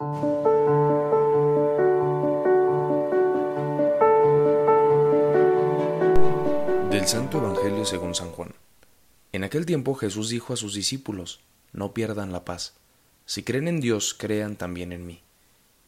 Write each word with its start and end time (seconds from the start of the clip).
Del 0.00 0.06
Santo 7.08 7.38
Evangelio 7.38 7.84
según 7.84 8.14
San 8.14 8.30
Juan. 8.30 8.54
En 9.32 9.42
aquel 9.42 9.66
tiempo 9.66 9.96
Jesús 9.96 10.28
dijo 10.28 10.52
a 10.52 10.56
sus 10.56 10.74
discípulos, 10.74 11.40
no 11.72 11.94
pierdan 11.94 12.30
la 12.30 12.44
paz. 12.44 12.74
Si 13.26 13.42
creen 13.42 13.66
en 13.66 13.80
Dios, 13.80 14.14
crean 14.14 14.54
también 14.54 14.92
en 14.92 15.04
mí. 15.04 15.20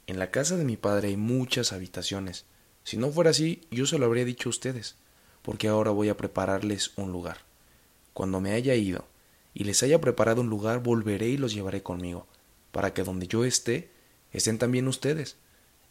En 0.08 0.18
la 0.18 0.32
casa 0.32 0.56
de 0.56 0.64
mi 0.64 0.76
Padre 0.76 1.06
hay 1.06 1.16
muchas 1.16 1.72
habitaciones. 1.72 2.46
Si 2.82 2.96
no 2.96 3.12
fuera 3.12 3.30
así, 3.30 3.60
yo 3.70 3.86
se 3.86 4.00
lo 4.00 4.06
habría 4.06 4.24
dicho 4.24 4.48
a 4.48 4.50
ustedes, 4.50 4.96
porque 5.42 5.68
ahora 5.68 5.92
voy 5.92 6.08
a 6.08 6.16
prepararles 6.16 6.90
un 6.96 7.12
lugar. 7.12 7.42
Cuando 8.12 8.40
me 8.40 8.54
haya 8.54 8.74
ido 8.74 9.04
y 9.54 9.62
les 9.62 9.84
haya 9.84 10.00
preparado 10.00 10.40
un 10.40 10.50
lugar, 10.50 10.82
volveré 10.82 11.28
y 11.28 11.36
los 11.36 11.54
llevaré 11.54 11.84
conmigo, 11.84 12.26
para 12.72 12.92
que 12.92 13.04
donde 13.04 13.28
yo 13.28 13.44
esté, 13.44 13.99
estén 14.32 14.58
también 14.58 14.88
ustedes, 14.88 15.36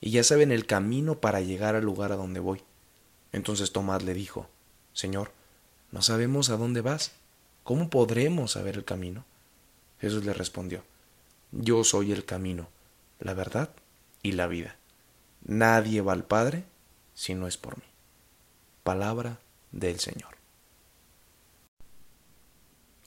y 0.01 0.11
ya 0.11 0.23
saben 0.23 0.51
el 0.51 0.65
camino 0.65 1.19
para 1.19 1.41
llegar 1.41 1.75
al 1.75 1.83
lugar 1.83 2.11
a 2.11 2.15
donde 2.15 2.39
voy. 2.39 2.61
Entonces 3.31 3.71
Tomás 3.71 4.03
le 4.03 4.13
dijo, 4.13 4.49
Señor, 4.93 5.31
no 5.91 6.01
sabemos 6.01 6.49
a 6.49 6.57
dónde 6.57 6.81
vas, 6.81 7.11
¿cómo 7.63 7.89
podremos 7.89 8.53
saber 8.53 8.75
el 8.75 8.85
camino? 8.85 9.25
Jesús 9.99 10.25
le 10.25 10.33
respondió, 10.33 10.83
Yo 11.51 11.83
soy 11.83 12.11
el 12.11 12.25
camino, 12.25 12.69
la 13.19 13.33
verdad 13.33 13.69
y 14.23 14.33
la 14.33 14.47
vida. 14.47 14.77
Nadie 15.43 16.01
va 16.01 16.13
al 16.13 16.25
Padre 16.25 16.63
si 17.13 17.33
no 17.33 17.47
es 17.47 17.57
por 17.57 17.77
mí. 17.77 17.83
Palabra 18.83 19.39
del 19.71 19.99
Señor. 19.99 20.35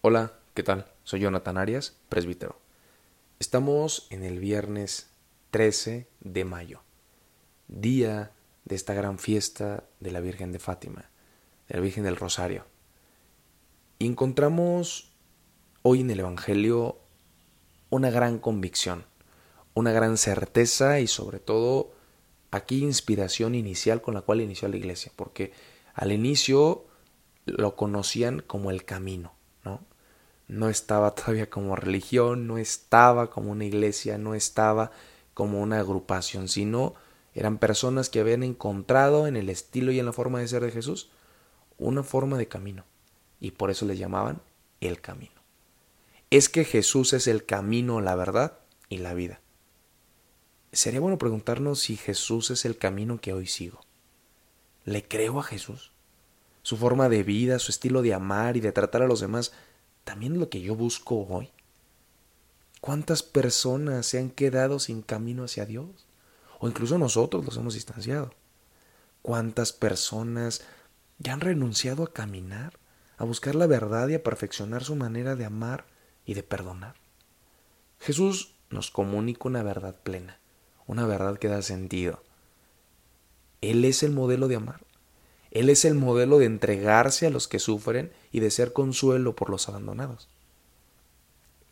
Hola, 0.03 0.33
¿qué 0.55 0.63
tal? 0.63 0.87
Soy 1.05 1.21
Jonathan 1.21 1.59
Arias, 1.59 1.95
presbítero. 2.09 2.59
Estamos 3.39 4.07
en 4.11 4.25
el 4.25 4.39
viernes 4.39 5.09
13 5.53 6.09
de 6.21 6.47
mayo, 6.47 6.81
día 7.69 8.33
de 8.65 8.75
esta 8.75 8.95
gran 8.95 9.19
fiesta 9.19 9.85
de 10.01 10.11
la 10.11 10.21
Virgen 10.21 10.51
de 10.51 10.59
Fátima, 10.59 11.11
de 11.69 11.75
la 11.75 11.83
Virgen 11.83 12.05
del 12.05 12.17
Rosario. 12.17 12.65
Y 13.99 14.07
encontramos 14.07 15.13
hoy 15.83 16.01
en 16.01 16.11
el 16.11 16.21
Evangelio 16.21 17.01
una 17.91 18.09
gran 18.09 18.39
convicción, 18.39 19.05
una 19.75 19.93
gran 19.93 20.17
certeza 20.17 21.01
y 21.01 21.07
sobre 21.07 21.39
todo 21.39 21.93
aquí 22.51 22.83
inspiración 22.83 23.55
inicial 23.55 24.01
con 24.01 24.15
la 24.15 24.23
cual 24.23 24.41
inició 24.41 24.69
la 24.69 24.79
iglesia, 24.79 25.13
porque 25.17 25.53
al 25.93 26.13
inicio 26.13 26.87
lo 27.45 27.77
conocían 27.77 28.41
como 28.41 28.71
el 28.71 28.87
camino, 28.87 29.35
¿no? 29.65 29.85
No 30.49 30.71
estaba 30.71 31.15
todavía 31.15 31.51
como 31.51 31.77
religión, 31.77 32.47
no 32.47 32.57
estaba 32.57 33.29
como 33.29 33.53
una 33.53 33.67
iglesia, 33.67 34.17
no 34.17 34.35
estaba 34.35 34.93
como 35.35 35.61
una 35.61 35.81
agrupación, 35.81 36.49
sino 36.49 36.95
eran 37.35 37.59
personas 37.59 38.11
que 38.11 38.21
habían 38.21 38.43
encontrado 38.43 39.27
en 39.27 39.37
el 39.37 39.49
estilo 39.49 39.93
y 39.93 39.99
en 39.99 40.07
la 40.07 40.13
forma 40.13 40.41
de 40.41 40.49
ser 40.49 40.63
de 40.63 40.71
Jesús 40.71 41.11
una 41.79 42.03
forma 42.03 42.39
de 42.39 42.49
camino, 42.49 42.85
y 43.41 43.53
por 43.53 43.71
eso 43.71 43.87
le 43.87 43.97
llamaban 43.97 44.41
el 44.81 45.01
camino. 45.01 45.41
Es 46.31 46.49
que 46.49 46.65
Jesús 46.65 47.13
es 47.13 47.27
el 47.27 47.45
camino, 47.45 48.01
la 48.01 48.15
verdad 48.15 48.59
y 48.89 48.99
la 48.99 49.15
vida 49.15 49.43
sería 50.73 51.01
bueno 51.01 51.19
preguntarnos 51.19 51.81
si 51.81 51.97
Jesús 51.97 52.51
es 52.51 52.65
el 52.65 52.79
camino 52.79 53.21
que 53.21 53.35
hoy 53.35 53.47
sigo. 53.47 53.81
¿Le 54.85 55.07
creo 55.07 55.39
a 55.39 55.43
Jesús? 55.43 55.93
Su 56.63 56.77
forma 56.77 57.09
de 57.09 57.23
vida, 57.23 57.59
su 57.59 57.71
estilo 57.71 58.03
de 58.03 58.15
amar 58.15 58.57
y 58.57 58.61
de 58.61 58.73
tratar 58.73 59.03
a 59.03 59.07
los 59.07 59.21
demás, 59.21 59.53
también 60.05 60.41
lo 60.41 60.49
que 60.49 60.61
yo 60.61 60.75
busco 60.75 61.27
hoy. 61.29 61.51
¿Cuántas 62.83 63.23
personas 63.23 64.05
se 64.05 64.19
han 64.19 64.29
quedado 64.29 64.79
sin 64.79 65.01
camino 65.01 65.45
hacia 65.45 65.65
Dios? 65.65 66.07
O 66.61 66.69
incluso 66.69 66.99
nosotros 66.99 67.43
los 67.47 67.57
hemos 67.57 67.73
distanciado. 67.73 68.35
¿Cuántas 69.23 69.73
personas 69.73 70.61
ya 71.19 71.33
han 71.33 71.41
renunciado 71.41 72.03
a 72.03 72.13
caminar, 72.13 72.79
a 73.17 73.25
buscar 73.25 73.55
la 73.55 73.67
verdad 73.67 74.09
y 74.09 74.15
a 74.15 74.23
perfeccionar 74.23 74.85
su 74.85 74.97
manera 74.97 75.35
de 75.35 75.47
amar 75.47 75.87
y 76.27 76.35
de 76.35 76.43
perdonar? 76.43 76.97
Jesús 77.99 78.55
nos 78.69 78.91
comunica 78.91 79.49
una 79.49 79.63
verdad 79.63 79.97
plena 80.03 80.43
una 80.87 81.07
verdad 81.07 81.39
que 81.39 81.49
da 81.49 81.63
sentido. 81.63 82.23
Él 83.61 83.85
es 83.85 84.03
el 84.03 84.13
modelo 84.13 84.49
de 84.49 84.57
amar. 84.57 84.81
Él 85.51 85.71
es 85.71 85.85
el 85.85 85.95
modelo 85.95 86.39
de 86.39 86.47
entregarse 86.47 87.27
a 87.27 87.31
los 87.31 87.49
que 87.49 87.59
sufren 87.59 88.13
y 88.31 88.41
de 88.41 88.51
ser 88.51 88.73
consuelo 88.73 89.37
por 89.37 89.51
los 89.51 89.69
abandonados. 89.69 90.29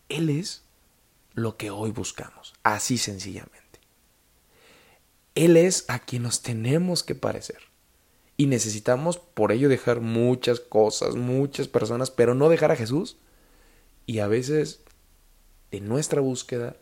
Él 0.09 0.29
es 0.29 0.63
lo 1.35 1.57
que 1.57 1.71
hoy 1.71 1.91
buscamos, 1.91 2.55
así 2.63 2.99
sencillamente. 2.99 3.61
Él 5.35 5.57
es 5.57 5.85
a 5.89 6.01
quien 6.01 6.25
nos 6.25 6.43
tenemos 6.43 7.03
que 7.03 7.15
parecer. 7.15 7.59
Y 8.37 8.47
necesitamos 8.47 9.19
por 9.19 9.53
ello 9.53 9.69
dejar 9.69 10.01
muchas 10.01 10.61
cosas, 10.61 11.15
muchas 11.15 11.69
personas, 11.69 12.11
pero 12.11 12.35
no 12.35 12.49
dejar 12.49 12.73
a 12.73 12.77
Jesús. 12.77 13.17
Y 14.07 14.21
a 14.21 14.29
veces 14.29 14.81
en 15.71 15.89
nuestra 15.89 16.21
búsqueda 16.21 16.77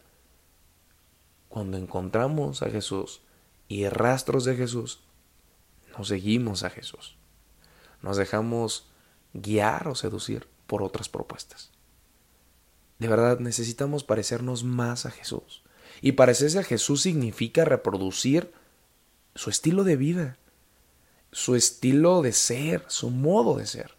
cuando 1.48 1.76
encontramos 1.76 2.62
a 2.62 2.70
Jesús 2.70 3.22
y 3.68 3.88
rastros 3.88 4.44
de 4.44 4.56
Jesús, 4.56 5.00
nos 5.96 6.08
seguimos 6.08 6.62
a 6.62 6.70
Jesús. 6.70 7.16
Nos 8.02 8.16
dejamos 8.16 8.88
guiar 9.32 9.88
o 9.88 9.94
seducir 9.94 10.46
por 10.66 10.82
otras 10.82 11.08
propuestas. 11.08 11.70
De 12.98 13.08
verdad 13.08 13.38
necesitamos 13.38 14.04
parecernos 14.04 14.64
más 14.64 15.06
a 15.06 15.10
Jesús. 15.10 15.62
Y 16.00 16.12
parecerse 16.12 16.58
a 16.58 16.64
Jesús 16.64 17.02
significa 17.02 17.64
reproducir 17.64 18.52
su 19.34 19.50
estilo 19.50 19.84
de 19.84 19.96
vida, 19.96 20.36
su 21.32 21.54
estilo 21.54 22.22
de 22.22 22.32
ser, 22.32 22.84
su 22.88 23.10
modo 23.10 23.56
de 23.56 23.66
ser. 23.66 23.94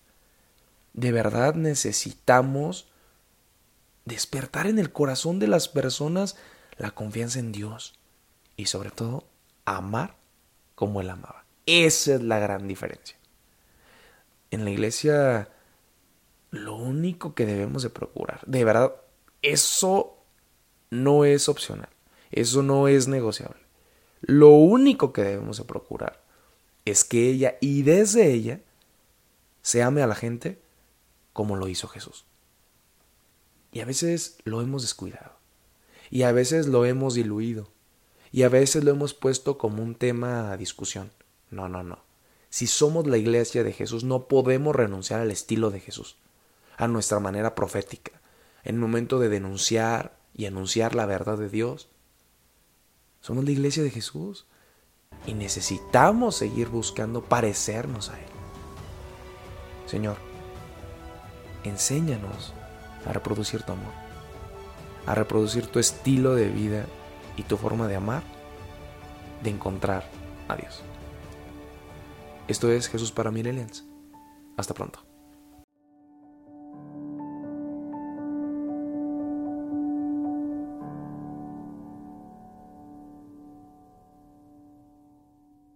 De 0.93 1.11
verdad 1.11 1.55
necesitamos 1.55 2.87
despertar 4.05 4.67
en 4.67 4.79
el 4.79 4.91
corazón 4.91 5.39
de 5.39 5.47
las 5.47 5.67
personas 5.67 6.35
la 6.77 6.91
confianza 6.91 7.39
en 7.39 7.51
Dios 7.51 7.99
y 8.57 8.65
sobre 8.65 8.91
todo 8.91 9.25
amar 9.65 10.15
como 10.75 11.01
Él 11.01 11.09
amaba. 11.09 11.45
Esa 11.65 12.15
es 12.15 12.21
la 12.21 12.39
gran 12.39 12.67
diferencia. 12.67 13.17
En 14.51 14.65
la 14.65 14.71
iglesia 14.71 15.49
lo 16.51 16.75
único 16.75 17.35
que 17.35 17.45
debemos 17.45 17.83
de 17.83 17.89
procurar, 17.89 18.41
de 18.45 18.63
verdad, 18.63 18.95
eso 19.41 20.17
no 20.89 21.25
es 21.25 21.49
opcional, 21.49 21.89
eso 22.31 22.63
no 22.63 22.87
es 22.87 23.07
negociable. 23.07 23.59
Lo 24.21 24.49
único 24.49 25.13
que 25.13 25.23
debemos 25.23 25.57
de 25.57 25.63
procurar 25.63 26.21
es 26.85 27.03
que 27.03 27.29
ella 27.29 27.57
y 27.61 27.83
desde 27.83 28.31
ella 28.31 28.61
se 29.61 29.83
ame 29.83 30.01
a 30.01 30.07
la 30.07 30.15
gente 30.15 30.59
como 31.33 31.55
lo 31.55 31.67
hizo 31.67 31.87
Jesús. 31.87 32.25
Y 33.71 33.81
a 33.81 33.85
veces 33.85 34.37
lo 34.43 34.61
hemos 34.61 34.81
descuidado. 34.81 35.33
Y 36.09 36.23
a 36.23 36.31
veces 36.31 36.67
lo 36.67 36.85
hemos 36.85 37.13
diluido. 37.13 37.69
Y 38.31 38.43
a 38.43 38.49
veces 38.49 38.83
lo 38.83 38.91
hemos 38.91 39.13
puesto 39.13 39.57
como 39.57 39.83
un 39.83 39.95
tema 39.95 40.51
a 40.51 40.57
discusión. 40.57 41.11
No, 41.51 41.69
no, 41.69 41.83
no. 41.83 41.99
Si 42.49 42.65
somos 42.67 43.05
la 43.05 43.17
iglesia 43.17 43.63
de 43.63 43.73
Jesús, 43.73 44.03
no 44.03 44.27
podemos 44.27 44.75
renunciar 44.75 45.19
al 45.19 45.29
estilo 45.29 45.69
de 45.69 45.79
Jesús, 45.79 46.17
a 46.79 46.87
nuestra 46.87 47.19
manera 47.19 47.53
profética, 47.53 48.19
en 48.63 48.75
el 48.75 48.81
momento 48.81 49.19
de 49.19 49.29
denunciar 49.29 50.17
y 50.33 50.47
anunciar 50.47 50.95
la 50.95 51.05
verdad 51.05 51.37
de 51.37 51.49
Dios. 51.49 51.89
Somos 53.21 53.43
la 53.43 53.51
iglesia 53.51 53.83
de 53.83 53.91
Jesús 53.91 54.47
y 55.27 55.35
necesitamos 55.35 56.35
seguir 56.35 56.69
buscando 56.69 57.23
parecernos 57.23 58.09
a 58.09 58.19
Él. 58.19 58.29
Señor, 59.85 60.17
enséñanos 61.63 62.53
a 63.05 63.13
reproducir 63.13 63.61
tu 63.61 63.73
amor 63.73 64.09
a 65.09 65.15
reproducir 65.15 65.65
tu 65.65 65.79
estilo 65.79 66.35
de 66.35 66.49
vida 66.49 66.85
y 67.35 67.41
tu 67.41 67.57
forma 67.57 67.87
de 67.87 67.95
amar, 67.95 68.21
de 69.41 69.49
encontrar 69.49 70.07
a 70.47 70.55
Dios. 70.55 70.83
Esto 72.47 72.71
es 72.71 72.87
Jesús 72.87 73.11
para 73.11 73.31
Millennials. 73.31 73.85
Hasta 74.55 74.75
pronto. 74.75 75.08